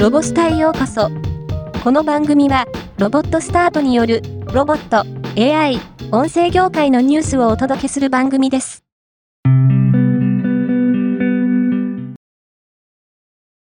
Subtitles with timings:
[0.00, 1.10] ロボスタへようこそ。
[1.84, 2.64] この番組は、
[2.96, 5.04] ロボットスタートによる、ロボット、
[5.38, 5.78] AI、
[6.10, 8.82] 音声業界のニュースをお届けする番組です。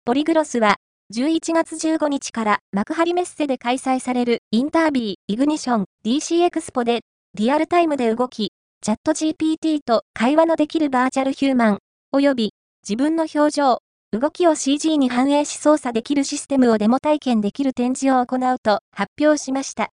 [0.05, 0.77] ポリグロスは、
[1.13, 7.01] 11月15日から幕張メッセで開催されるインタービーイグニション DC エクスポで
[7.35, 11.79] リアルタイムで動き、チャット GPT と会話のできるバーチャルヒューマン、
[12.15, 12.53] 及び
[12.89, 19.91] 自分の表情、動きを CG に反映し操作できるシステムをデモ体験できる展示を行うと発表しました。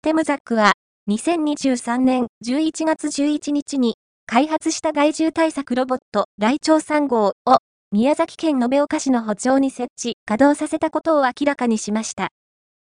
[0.00, 0.72] テムザックは
[1.10, 7.58] 2023年11月11日に開発した害獣対策ロボットライチョウ3号を
[7.92, 12.30] 宮崎県延岡市の歩調に設置、稼働させたことを明らかにしました。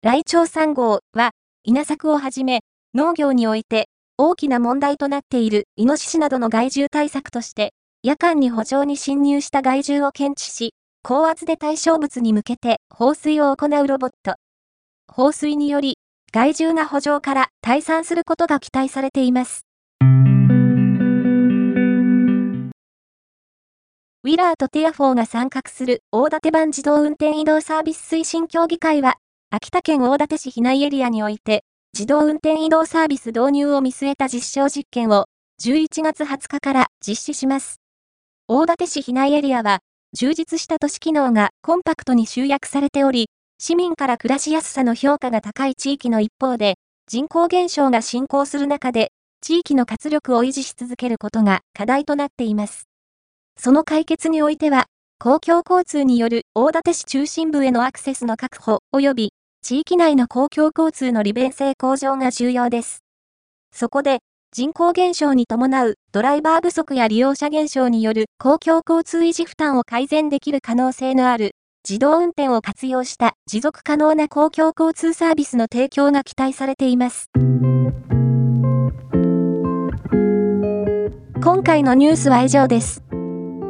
[0.04, 1.32] ライチョウ3号は
[1.64, 2.60] 稲作をはじめ
[2.94, 3.88] 農業において
[4.24, 14.36] 大きな問題となっているイノシシなどの害獣対策として、夜間に補助に侵入した害獣を検知し、高圧で対象物に向けて放水を行うロボット。
[15.12, 15.98] 放水により、
[16.32, 19.66] 害獣が補助から退散することが期待されています。
[20.02, 29.16] ウィラーとティアフォーが参画する大館版自動運転移動サービス推進協議会は、
[29.50, 35.26] 秋田県大館市避内エリアにおいて、自動運転移動サービス導入を見据えた実証実験を
[35.62, 37.82] 11月20日から実施します。
[38.48, 39.80] 大館市避内エリアは
[40.14, 43.28] 充実した都市機能がコンパクトに集約されており、
[43.60, 46.76] 市民から暮らしやすさの評価が高い地域の一方で、
[47.08, 49.12] 人口減少が進行する中で、
[49.42, 52.88] 地域の活力を維持し続けることが課題となっています。
[53.60, 54.86] その解決においては、
[55.20, 59.34] 公共交通による大館市中心部へのアクセスの確保及び
[59.64, 63.04] 地域内の公共交通の利便性向上が重要です。
[63.72, 64.20] そこで、
[64.52, 71.52] 人口減少に伴うドライバー不足や利用者減少による公共交通維持負担を改善できる可能性のある
[71.88, 77.30] 自動運転を活用した持続可能な公共交通サービスの提供が期待されています。
[81.44, 83.04] 今回のニュースは以上です。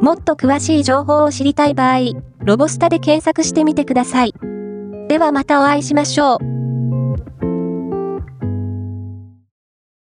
[0.02, 2.00] もっと詳しい情報を知りたい場合、
[2.40, 4.34] ロボスタで検索してみてください。
[5.11, 6.60] ではまたお会いしましょう。